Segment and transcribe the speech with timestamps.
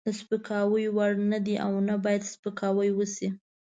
[0.07, 3.29] د سپکاوي وړ نه دی او نه باید سپکاوی وشي.